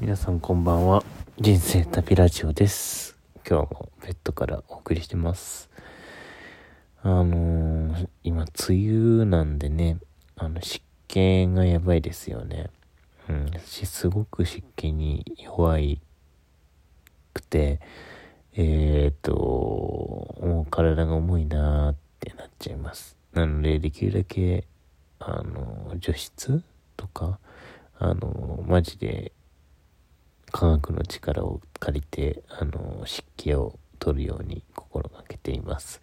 [0.00, 1.04] 皆さんこんばんは。
[1.38, 3.18] 人生旅ラジオです。
[3.46, 5.68] 今日もベッドからお送りしてます。
[7.02, 9.98] あのー、今梅雨なんでね
[10.36, 12.70] あの湿気がやばいですよね。
[13.28, 16.00] うんすごく湿気に弱い
[17.34, 17.80] くて
[18.54, 19.34] えー、っと
[20.40, 23.18] もう体が重いなーってなっちゃいます。
[23.34, 24.66] なのでできるだけ
[25.18, 26.62] あの除湿
[26.96, 27.38] とか
[27.98, 29.32] あのマジで
[30.50, 36.00] 科学の力を借りてあの湿気を取るように心がけています。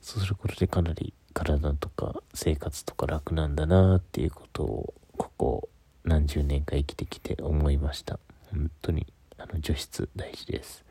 [0.00, 5.68] そうすることでかなり体とか生活とか楽なんだなっていうことをここ
[6.04, 8.18] 何十年か生きてきて思いました。
[8.50, 9.06] 本当に
[9.38, 10.84] あの除湿大事です。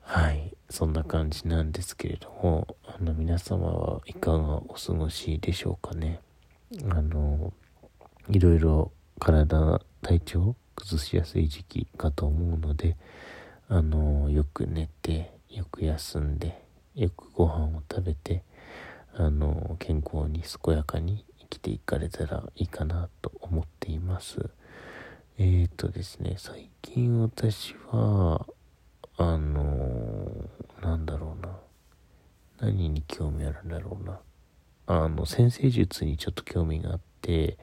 [0.00, 0.54] はい。
[0.70, 6.20] そんな感じなんですけれどもあの皆様はいかがお過ごしでしょうかね。
[6.90, 7.52] あの
[8.28, 12.96] いろいろ体体調崩しやすい時期かと思うので
[13.68, 16.62] あのよく寝てよく休んで
[16.94, 18.42] よくご飯を食べて
[19.14, 24.50] あの健康に健やかに生きていかれたらいいかなと思っています。
[25.38, 28.46] えっ、ー、とですね最近私は
[29.16, 30.28] あの
[30.82, 31.52] なんだろうな。
[32.60, 34.20] 何に興味あるんだろうな。
[34.86, 37.58] あの先生術にちょっと興味があって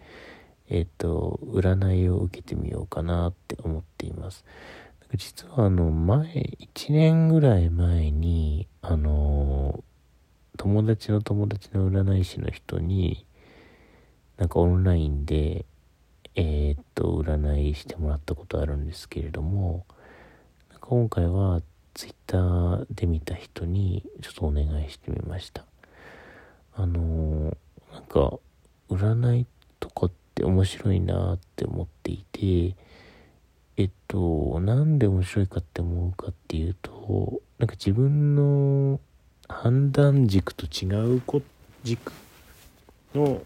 [0.73, 4.45] えっ、と、占いを受けてみようかなって思っています。
[5.17, 9.83] 実はあの、前、1年ぐらい前に、あの、
[10.57, 13.25] 友達の友達の占い師の人に、
[14.37, 15.65] なんかオンラインで、
[16.35, 19.85] えー、っと、占いしてもらったことあるんですけれども、
[20.69, 21.61] なんか今回は
[21.93, 25.65] ツイッターで見た人にちょっとお願いしてみました。
[26.73, 27.57] あの
[27.91, 28.39] なんか、
[28.89, 29.45] 占い
[29.81, 32.75] とかってって面白いなって思っていて、
[33.77, 38.99] えっと、なんで面白いかって思うかっていうと、なんか自分の
[39.47, 40.87] 判断軸と違
[41.17, 41.21] う
[41.83, 42.13] 軸
[43.13, 43.41] の、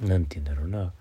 [0.00, 0.92] なんて言うんだろうな、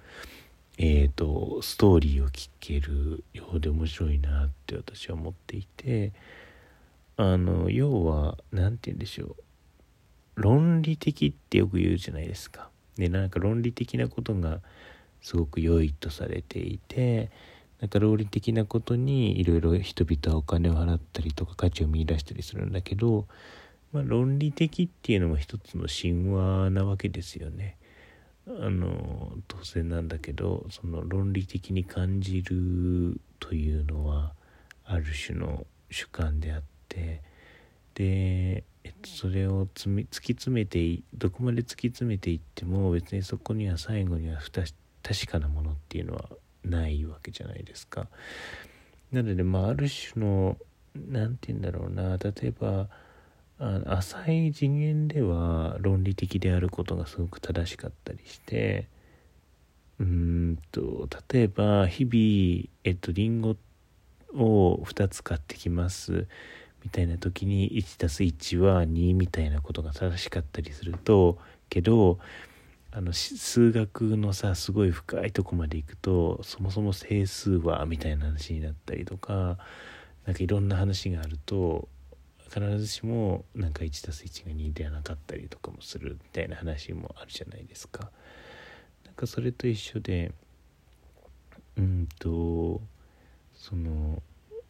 [0.78, 6.14] えっ、と、ストーリーを聞けるようで面白いなって私は思っていて、
[7.18, 9.36] あの、要は、なんて言うんでしょう。
[10.36, 12.70] 論理的ってよく言うじゃないですか。
[12.98, 14.62] で、なんか論理的なことが
[15.26, 17.32] すごく良いとされていて
[17.82, 23.28] なんか論理的なことにいろいろ人々はお金を払ったりとか価値を見いだしたりするんだけど、
[23.92, 27.78] まあ、論理的っていうのも一つの神話なわけですよね。
[28.48, 34.34] あの当然なんだけどその論理的に感じるというのは
[34.84, 37.24] ある種の主観であって
[37.96, 46.30] で、えっと、それを突き詰めてどこまで突き詰めていっても別にそこには最後には蓋して確かなものっていうのは
[46.64, 48.08] ないわけじゃないですか。
[49.12, 50.58] なので、まあ、ある種の
[50.96, 52.90] 何て言うんだろうな例えば
[53.60, 58.88] あの浅い次元では論理的であることがすごく正しかったりして
[60.00, 63.56] うんと例えば日々えっとリンゴ
[64.34, 66.28] を2つ買ってきます
[66.86, 72.20] みたいな時に 1+1 は2みたいなことが正しかったりするとけど
[72.92, 79.58] あの数学のさすごい深いとこまで行くとそもそも整数はみたいな話になったりとか
[80.26, 81.90] なんかいろんな話があると
[82.54, 88.12] 必ずしもなんか 1+1 が2ではなかったりとかもするみたいな話もあるじゃないですか。
[89.04, 90.32] なんかそれと一緒で
[91.78, 92.80] うんと
[93.56, 94.22] その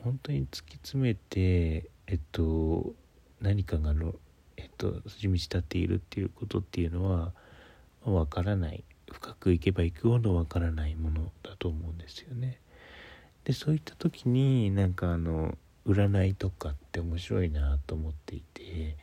[0.02, 2.94] 本当に突き詰めてえっと
[3.42, 4.16] 何かがの
[4.58, 7.34] えっと筋道立っているっていうことっていうのは
[8.04, 12.60] わからない深くいけばいくほどわからないものだと思うんですよね。
[13.44, 18.98] でそういった時になんかあの占いとかって面白いなと思っていて、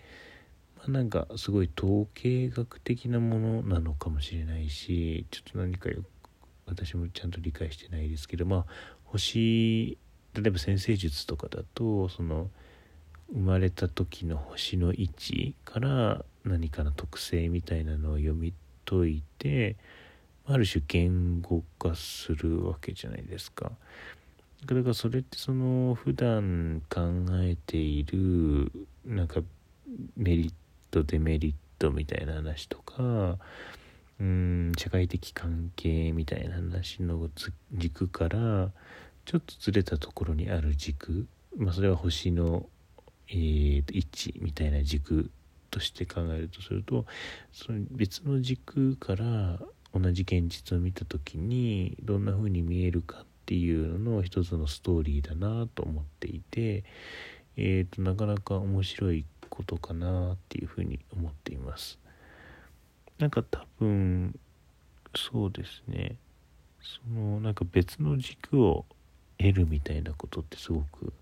[0.78, 6.06] まあ、なんかすごい統計学的なものなのかもしれないしちょっと何かよく
[6.66, 8.66] 私もちゃんと理解してないですけどまあ
[9.04, 9.96] 星
[10.34, 12.50] 例えば先生術とかだとその
[13.32, 18.52] 生まれた時の星の位置から何かの特性みたいなのを読み
[18.84, 19.76] といて
[20.46, 23.72] ある種言語化するわけじゃないですか。
[24.66, 27.00] だからそれってその普段考
[27.40, 28.70] えている
[29.04, 29.40] なんか
[30.16, 30.52] メリッ
[30.90, 33.38] トデメリットみたいな話とか
[34.20, 37.28] うん社会的関係みたいな話の
[37.72, 38.70] 軸から
[39.24, 41.26] ちょっとずれたところにある軸
[41.56, 42.66] まあそれは星の、
[43.28, 45.30] えー、位置みたいな軸
[45.70, 47.06] として考えるとすると
[47.52, 49.58] その別の軸から
[49.94, 56.84] 同じ現実を見た時にどんな風に見えるかっていうのの一つのストーリーだなと思っていて、
[57.56, 61.98] えーと、なかなか面白いことかなっていうふうに思っています。
[63.18, 64.34] なんか多分
[65.14, 66.16] そうですね
[66.80, 68.86] そのなんか別の軸を
[69.38, 71.12] 得るみたいなことってすごく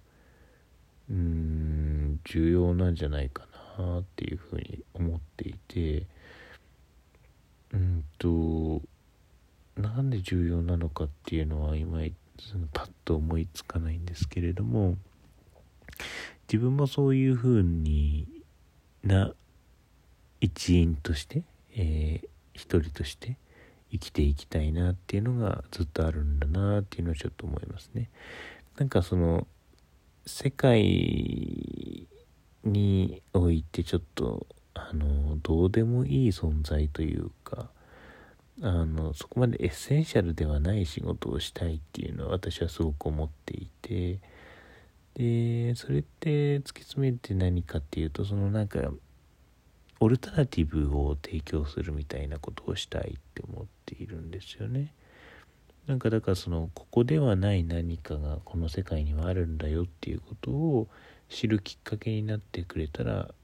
[1.11, 3.47] うーん重要なんじゃないか
[3.79, 6.07] なっていうふうに思っていて
[7.73, 8.83] うんと
[9.77, 12.01] なんで重要なのかっていうのは今
[12.73, 14.97] パッと思いつかないんですけれども
[16.49, 18.27] 自分もそういうふうに
[19.05, 19.33] な
[20.41, 21.43] 一員として、
[21.77, 23.37] えー、一人として
[23.91, 28.09] 生きていきたいなっていうのがずっとあるんだなっていうのはちょっと思いますね。
[28.79, 29.47] なんかその
[30.31, 32.09] 世界
[32.65, 37.71] においてちょっとあのどうでもいい存在というか
[38.63, 44.21] あのそこまで essential ではない仕事をしたいっていうのは私はすごく思っていて
[45.15, 48.79] でそれって突き詰めて何かっていうとそのなんか
[49.99, 54.95] alternative を提供するみたいなことをしたいって思っているんですよね。
[55.91, 60.87] なんかだからそのここではない何かがこの世界にはあるんだよっていうことを
[61.29, 63.35] 知るきっかけになってくれたら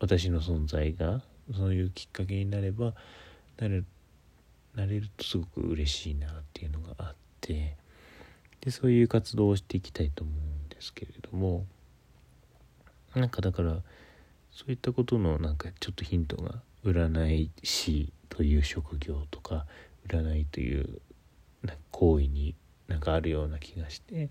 [0.00, 1.22] 私の存在が
[1.56, 2.94] そういうきっかけになれば
[3.60, 3.84] なれ
[4.74, 7.76] なれるとすごく嬉しいなっていうのがあって
[8.62, 11.66] でそういう活動をしていきたいと思うんですけれども
[13.14, 13.76] なんかだから
[14.50, 19.66] そういったことのなんかちょっとヒントが占い師という職業とか
[20.08, 21.00] 占いという
[21.90, 22.54] 行為に
[22.88, 24.30] なんかあるような気がして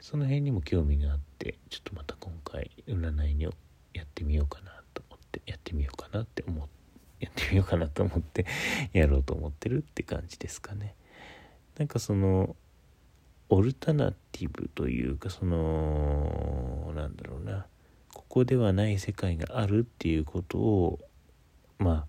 [0.00, 3.50] その辺にも興味があってちょっとまた今回占いにや
[4.02, 6.82] ってみようかなと思ってやってみようかなって思って
[7.20, 8.46] やってみようかなと思って
[8.92, 10.96] やろうと思ってるって感じですかね。
[11.78, 12.56] なんかその
[13.48, 17.66] オルタナティブというかそのなんだろうな
[18.12, 20.98] ここではない世界があるっていうことを
[21.78, 22.06] まあ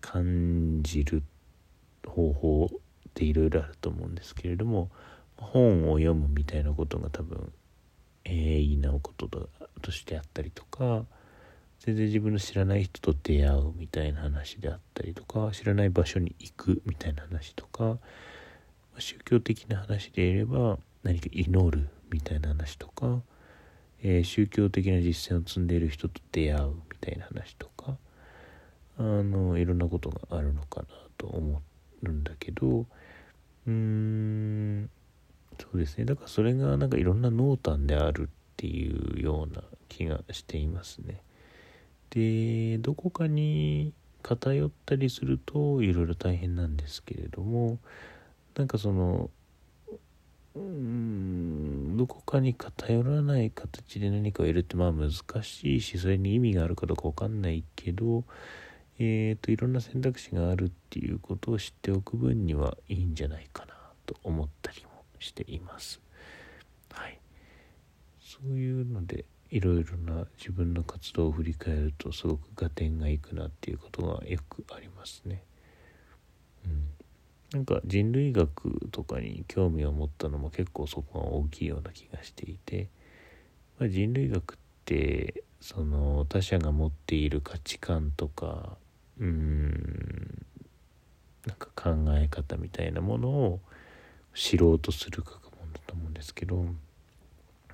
[0.00, 1.22] 感じる
[2.06, 2.70] 方法
[3.10, 4.90] っていろいろあると思うんですけれども
[5.36, 7.52] 本を読むみたいなことが多分
[8.24, 9.28] 鋭意なこと
[9.82, 11.04] としてあったりとか
[11.80, 17.98] 全然自分の知らない人と出会うみたいな話であったりとか知らない場所に行くみたいな話とか
[18.98, 23.20] 宗教的な話で言えば何か祈るみたいな話とか、
[24.02, 27.96] えー、宗教的な実践を積んでいる人と出会うみたいな話とか
[28.98, 30.86] あのいろんなことがあるのかな
[31.16, 31.62] と思
[32.02, 32.84] うんだけど
[33.66, 34.90] うん
[35.58, 38.26] そうですねだからそれがなんかいろんな濃淡であるっ
[38.56, 41.22] ていうような気がしていますね。
[42.10, 43.92] でどこかに
[44.22, 47.78] 偏ったりするといろいろ大変なんですけれども
[48.56, 49.30] なんかその
[50.54, 55.12] うんどこかに偏らない形で何かを得るってまあ難
[55.42, 58.24] しいしそれに意味があるかどうか分かんないけど
[59.02, 63.74] えーと、いろんな選択肢があるっていうことを知っておく分にはいいんじゃないかな
[64.04, 66.02] と思ったりもしています。
[66.92, 67.18] はい。
[68.20, 75.42] そういうのでいろいろな自分の活動を振り返るとすごく合点がいくなっていうことがよくありますね。
[76.66, 76.90] うん。
[77.52, 82.90] なんか人類学とかに興味を持ったのも結構そこが大きいような気がしていて、
[83.78, 88.76] まあ、人類学ってその他者が持っている価値観とか
[89.20, 90.46] うん
[91.46, 93.60] なんか考え方みたいなものを
[94.34, 96.64] 知ろうとする学問だと思うんですけど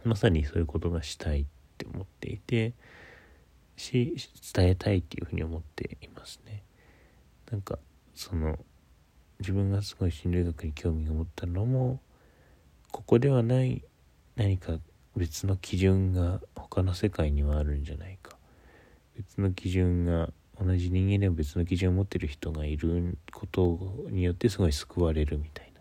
[0.05, 1.45] まさにそういうことがしたいっ
[1.79, 2.73] て思っていて
[3.77, 4.17] し
[4.55, 6.63] 伝えたいっていうふうに思っていますね。
[7.51, 7.79] なんか
[8.15, 8.59] その
[9.39, 12.01] 自分がすごい心理学に興味を持ったのも
[12.91, 13.85] ここではない
[14.37, 14.79] 何か
[15.17, 18.37] 別の基準が他の世界にはあるんじゃないか
[19.17, 20.31] 別の基準が
[20.63, 25.81] 同じ人間でも別の基準を持ってる人がいることによってすごい救われるみたいな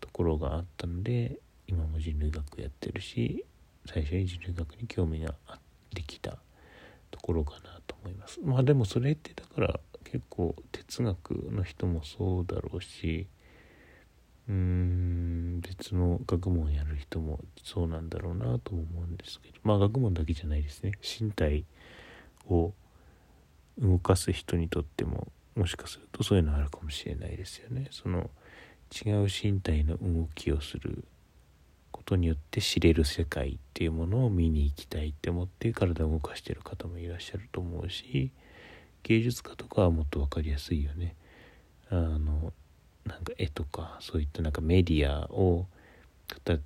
[0.00, 3.44] ところがあったので今も人類学やってるし
[3.86, 5.58] 最初に人類学に興味があっ
[5.94, 6.38] てきた
[7.10, 8.40] ところかなと思います。
[8.42, 13.26] まあでもそれってだから結構哲学の人もそうだろうし
[14.48, 20.92] うーん別の学問やる人もそうなんだろうなと思うんですけどまあ学問だけじゃないですね。
[21.02, 21.64] 身体
[22.48, 22.72] を
[23.80, 27.88] 動かす人にとってももしかするとそういうのあるかもしれないですよね。
[27.90, 28.30] その
[29.04, 31.04] 違う身体の動きをする
[31.90, 38.30] ことによって知れる世界っていうものを見に行きたいって思って体を動かしてる方もいらっしゃると思うし
[39.02, 41.16] 芸術家とかはもっと分かりやすいよね。
[41.90, 42.52] あの
[43.04, 45.66] なんか絵とかそういったなんかメディアを
[46.28, 46.60] 形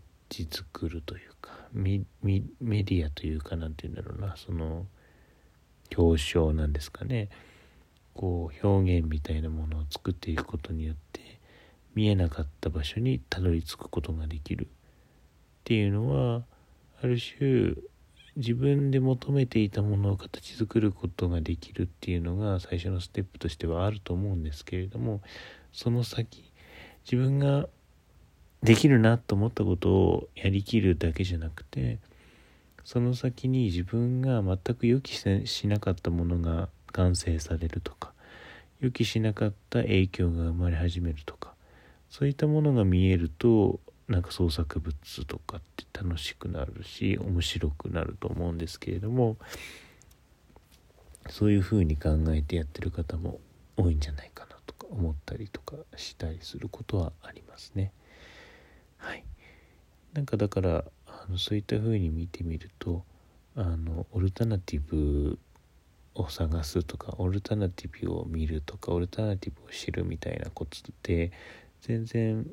[0.51, 4.87] 作るというかメメディアというかなんて言うんだろうなその
[5.97, 7.29] 表彰なんですかね。
[8.15, 11.41] こう表現みたいなものを作っていくことによって
[11.95, 14.67] 見えなかった場所にたどり着くことができる。
[14.67, 14.69] っ
[15.65, 16.43] ていうのは
[17.03, 17.75] ある種
[18.37, 25.21] 自分で求めていたものを形作ることができるっていうのが最初のステップとしてはあると思うんですけれども
[25.73, 26.51] その先
[27.05, 27.69] 自分が
[28.63, 31.99] できるなと思ったことをやりきるだけじゃなくて
[32.85, 38.13] その先に自分が全く予期しなかったものが完成されるとか
[38.81, 41.53] 予期しなかった影響が生まれ始めるとか
[42.11, 49.37] そういったものが見えるとなんか創作物とかって楽しくなるし面白くなると思うんですけれども
[51.31, 53.39] そういうふうに考えてやってる方も
[53.77, 57.93] 多いんじゃないかなとか思ったりとかしたりすることはありますね。
[58.99, 59.25] はい、
[60.13, 60.85] なんかだから
[61.25, 63.05] あのそういったふうに見てみると
[63.55, 65.39] あのオルタナティブ
[66.15, 71.33] を探すとかオルタナティブを見るとかオルタナティブを知るみたいなことって
[71.83, 72.47] 全然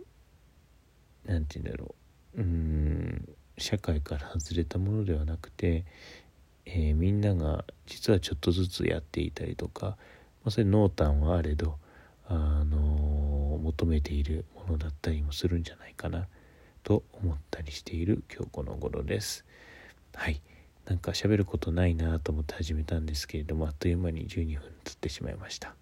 [1.26, 1.96] 何て言うんだろ
[2.36, 5.86] ううん社会から外れたものではなくて、
[6.66, 9.96] えー、みんなが実はちょっとずつやっていたりとか、ま
[10.46, 11.76] あ、それ濃淡はあれど、
[12.28, 12.34] あ
[12.64, 16.28] のー、求めているものだったりもするんじゃないかな。
[16.84, 19.46] と思ったりしている今日この頃です。
[20.16, 20.42] はい。
[20.86, 25.76] なんか喋ることないなと思って始めたんですけれどもあっという間に12分つってしまいました。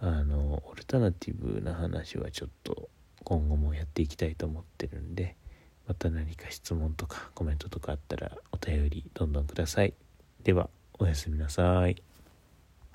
[0.00, 2.90] あのオルタナティブな話はちょっと
[3.24, 5.36] 今後もやっていきたいと思ってるんで
[5.88, 9.94] また何か質問とかコメントとかあったらお便りどんどんください。
[10.42, 10.68] では
[10.98, 12.05] おやすみなさい。